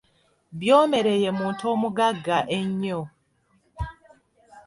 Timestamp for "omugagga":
1.73-2.37